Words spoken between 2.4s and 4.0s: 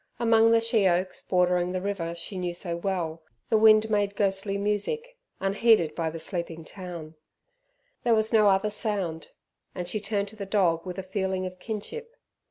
so well, the wind